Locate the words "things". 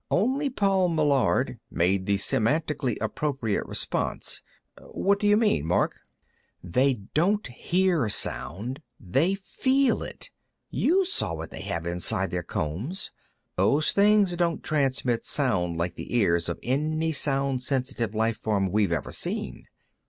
13.91-14.35